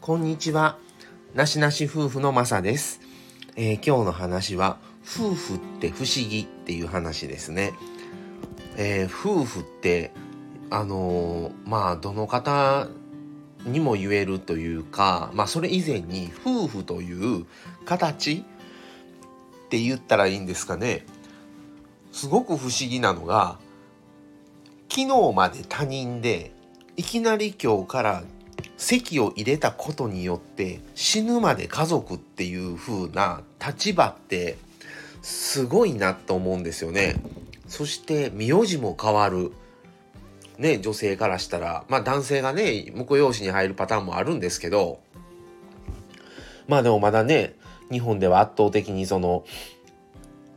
[0.00, 0.78] こんにちは。
[1.34, 3.02] なしなし夫婦のまさです、
[3.54, 7.74] えー、今日の話は、夫婦って不思議っていう話ですね。
[8.78, 10.10] えー、夫婦って、
[10.70, 12.88] あのー、まあ、どの方
[13.66, 17.44] にも言えるというか、まあ、それ以前に夫婦という
[17.84, 21.04] 形って言ったらいいんですかね。
[22.10, 23.58] すごく不思議なのが、
[24.88, 26.52] 昨日まで他人で、
[26.96, 28.22] いきなり今日から
[28.80, 34.56] 籍を入れたことによって死ぬまで家族っていう風な立場って
[35.20, 37.16] すごいなと思うんですよね。
[37.68, 39.52] そして名字も変わる。
[40.56, 45.00] ね、女性からしたら、まあ男性がね、婿養子に入るパターンもあるんですけど、
[46.68, 47.54] まあでもまだね、
[47.90, 49.44] 日本では圧倒的にその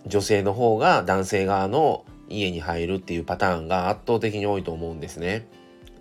[0.05, 5.45] 女性の方が男性側の家に入るっていうパターンが圧倒的に多いと思うんですね。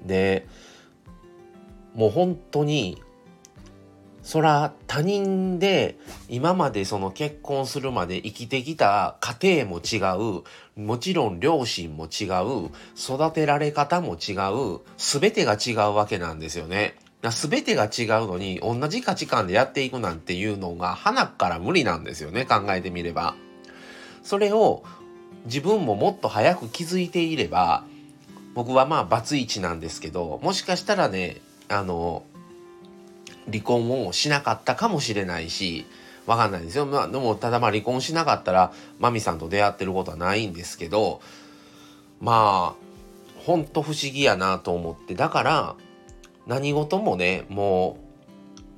[0.04, 0.46] で、
[1.94, 3.02] もう本当に
[4.22, 5.98] そら他人で
[6.28, 10.42] 今までその結婚するまで生きてきた家庭も違う
[10.80, 16.96] もちろん両親も違う育てられ方も違う全てが違うわけなんですよね。
[17.22, 23.36] 全てが違うのに同じ価値観でやっていくなんていうのが花から無理なんですよね考えてみれば。
[24.24, 24.82] それを
[25.44, 27.84] 自分ももっと早く気づいていれば
[28.54, 31.40] 僕はまあバツイチなんですけどもしかしたらね
[31.72, 32.24] あの
[33.50, 35.86] 離婚をしなかったかもしれないし
[36.26, 41.20] わかんないですよ、まあ、でもただまあ離婚しなかったらマミさんと出会ってることはないんですけど
[42.20, 45.16] まあほんと不思議やなと思って。
[45.16, 45.74] だから
[46.46, 47.96] 何事もねも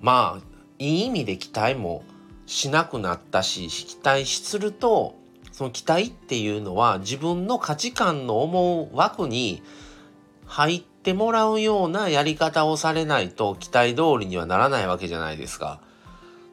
[0.01, 0.43] うまあ
[0.79, 2.03] いい意味で期待も
[2.47, 5.17] しなくなったし期待すると
[5.53, 9.63] その期待っていうのは自分の価値観の思う枠に
[10.47, 15.83] 入ってってもらうようなやり方をされないと期待通りにはならないわけじゃないですか。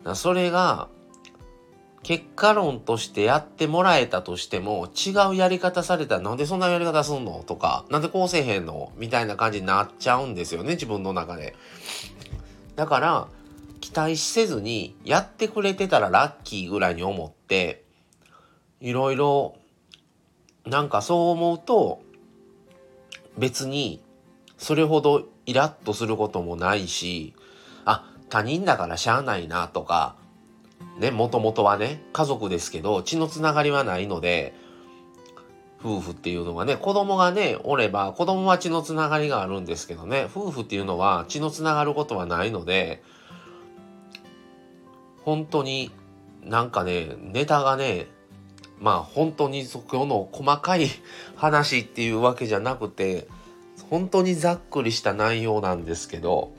[0.04, 0.90] かそれが
[2.04, 7.46] 結果論としてやってもらえたとしても違うやり方されたらなんでそんなやり方すんの？
[7.48, 8.92] とかなんでこうせえへんの？
[8.98, 11.56] みたいな感じになっちゃうんですよね自分の中で。
[12.76, 13.28] だから
[13.80, 17.86] 期待せずにやってくれてたらラッキーぐらいに思って
[18.82, 19.56] いろいろ
[20.66, 22.02] なんかそう思うと
[23.38, 24.04] 別に
[24.62, 27.34] それほどイラッとすることもないし、
[27.84, 30.16] あ、他人だからしゃあないなとか、
[31.00, 34.54] ね、もともとはね、家族ですけど、血のつながりはないので、
[35.84, 43.02] 夫婦っていうのがね、子供がね、おれば、子供は血のつながりがあるんですけどね、夫婦っていうのは血のつながることはないので、
[45.26, 45.90] 本当に
[46.44, 48.06] なんかね、ネタがね、
[48.80, 50.88] まあ本当にそこの細かい
[51.36, 53.28] 話っていうわけじゃなくて、
[53.90, 56.54] 本当にざっくりした内容なんですけど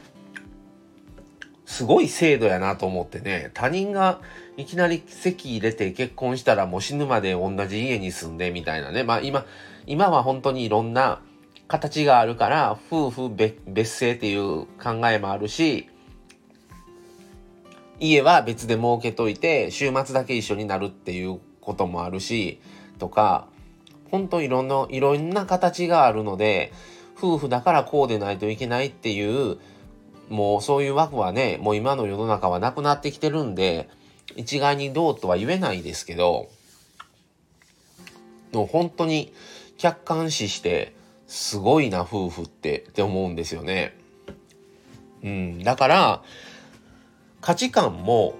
[1.66, 4.20] すごい制度やなと思ってね他人が
[4.56, 9.04] いきなり籍入れて結婚したらもう死ぬまで同じ家に住んでみたいなね。
[9.04, 9.46] まあ今
[9.86, 11.22] 今は本当にいろんな
[11.68, 15.88] 形があるから夫婦別姓っていう考えもあるし
[17.98, 22.60] 家は別で設けといて週末だけ一緒になるっていうこともあるし
[22.98, 23.46] とか
[24.10, 26.72] 本当いろんないろんな形があるので
[27.16, 29.58] 夫婦だからこうでないといけないっていう
[30.28, 33.88] もうそういう枠はねもう今の世の中はなくなってきてるんで
[34.36, 36.48] 一概にどうとは言えないですけど
[38.52, 39.32] もう本当に
[39.78, 40.94] 客観視して
[41.26, 43.96] すごいな夫婦ってって思うんですよね。
[45.22, 46.22] うん、だから
[47.40, 48.34] 価値観も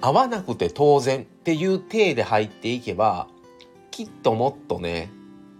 [0.00, 3.28] 合わなくて当然っていう体で入っていけば
[3.90, 5.10] きっともっとね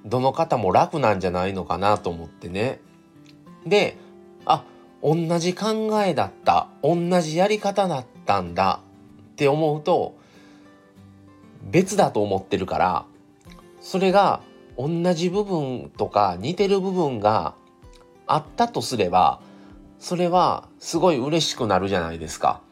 [0.04, 2.80] どの方も楽なんじゃないのかなと思ってね。
[3.66, 3.96] で、
[4.46, 4.64] あ、
[5.02, 8.80] 同じ考えだった、同じやり方だったんだ
[9.32, 10.16] って思うと、
[11.70, 13.04] 別だと思ってるから、
[13.80, 14.40] それが
[14.78, 17.54] 同じ部分とか似てる部分が
[18.26, 19.40] あったとすれば、
[19.98, 22.62] それはすごい嬉しくなるじゃないですか。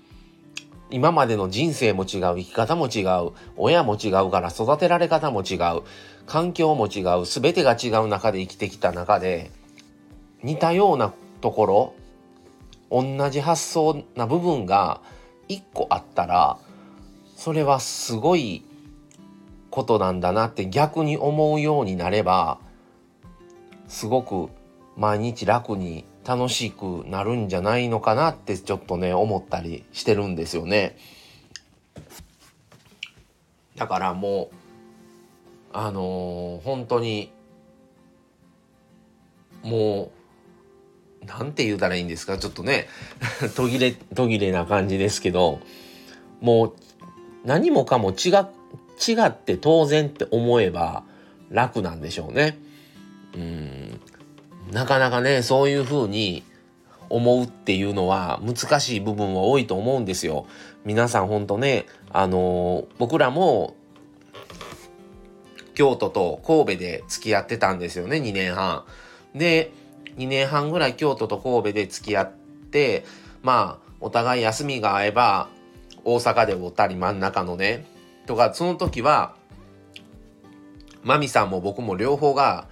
[0.90, 5.82] 今までの人生も違う、生き方も違う、親も違うから育てられ方も違う、
[6.26, 9.50] 環境も違う、全てが違う中で生きてきた中で、
[10.43, 11.94] 似たようなところ、
[12.90, 15.00] 同じ発想な部分が
[15.46, 16.58] 一個あったら、
[17.37, 18.64] それはすごい
[19.70, 22.58] ことなんだなって逆に思うようになれば、
[23.88, 24.49] すごく
[24.96, 30.99] 毎日楽に楽しくなるんじゃないのかなってちょっとね思ったりしてるんですよね。
[33.77, 34.55] だからもう
[35.73, 37.33] あのー、本当に
[39.63, 40.11] も
[41.23, 42.37] うなんて言うたらいいんですか？
[42.37, 42.89] ちょっとね
[43.57, 45.61] 途切れ途切れな感じですけど
[46.43, 46.75] もう
[47.47, 51.05] 何もかも違違って当然って思えば
[51.49, 52.59] 楽なんでしょうね。
[53.35, 53.88] うん
[54.73, 56.43] なかなかねそういうふうに
[57.09, 60.47] 思うっていうのは難しい部分は多いと思うんですよ。
[60.85, 63.76] 皆さんほんとねあの、僕らも
[65.75, 68.85] 京都と神戸で付き合ってたんですよね2年半。
[69.35, 69.73] で
[70.17, 72.32] 2年半ぐらい京都と神戸で付き合っ
[72.70, 73.05] て
[73.43, 75.49] まあお互い休みが合えば
[76.05, 77.87] 大阪でおったり真ん中のね
[78.26, 79.35] とかその時は
[81.03, 82.67] マミさんも僕も両方が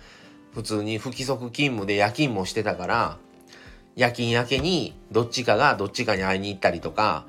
[0.56, 3.18] 普通に不規則勤務で夜勤もしてたから
[3.94, 7.26] 夜勤明けにどっちかがどっちかに会いに行ったりとか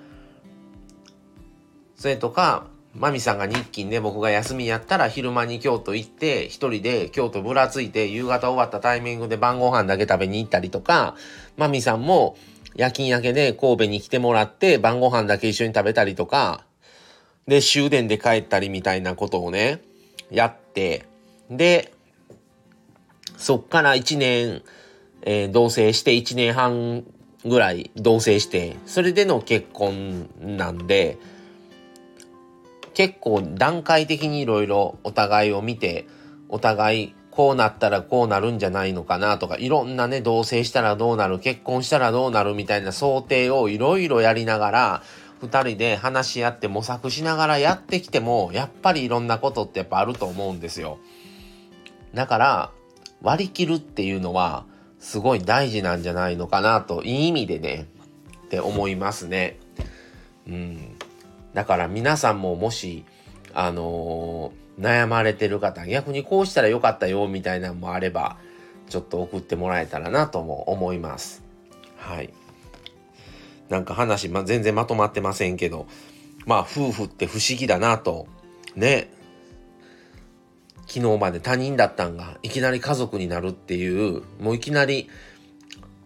[1.98, 11.16] それとかマミさんが日勤で僕が休みやったら昼間に京都行って一人で京都ぶらついて夕方終わったタイミングで晩ご飯だけ食べに行ったりとか
[11.58, 12.38] マミさんも
[12.76, 16.64] 夜勤明けで神戸に来てもらって晩ご飯だけ一緒に食べたりとか
[17.46, 19.82] で終電で帰ったりみたいなことをね
[20.32, 21.06] やって
[21.52, 21.92] で
[23.38, 24.62] そっから1年、
[25.22, 27.04] えー、同棲して1年半
[27.45, 31.18] ぐらい同棲してそれでの結婚なんで
[32.94, 36.07] 結構段階的にいろいろお互いを見て
[36.50, 45.04] お互いこうなったらこうなるんじゃないのかなとかいろんなね同棲したらどうなる結婚したらどうなるみたいな想定をいろいろやりながら
[45.44, 50.98] 2人で話し合って模索しながらやってきてもやっぱりいろんなことってやっぱあると思うんですよ。
[52.16, 52.72] だから
[53.22, 54.66] 割り切るっていうのは
[55.00, 57.88] すごい大事なんじゃないのかなといい意味でね
[58.46, 59.60] って思いますね。
[60.48, 60.98] うん、
[61.54, 63.04] だから皆さんももし、
[63.54, 68.38] あのー、悩まれてる方、逆にこうしたらよかったよ、みたいなのもあれば、
[68.90, 71.44] ちょっと送ってもらえたらなとも思います。
[71.98, 72.34] はい。
[73.69, 75.88] なんか話、ま、全然まとまってませんけど、
[76.46, 78.28] まあ、夫婦って不思議だなと、
[78.75, 79.12] ね。
[80.88, 85.10] 昨日まで他人だったんが、いきなり家族になるっていう、もういきなり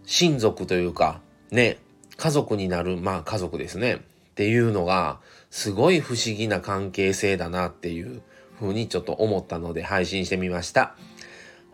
[0.05, 1.77] 親族というか、ね、
[2.17, 3.95] 家族になる、まあ家族ですね。
[3.95, 3.99] っ
[4.33, 5.19] ていうのが、
[5.51, 8.21] すごい不思議な関係性だなっていう
[8.57, 10.95] ふうにちょっと思ったので配信してみました。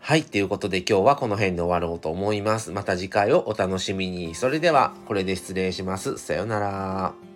[0.00, 0.22] はい。
[0.22, 2.72] ということで今日はこの辺で終わろうと思います。
[2.72, 4.34] また次回をお楽しみに。
[4.34, 6.18] それではこれで失礼します。
[6.18, 7.27] さようなら。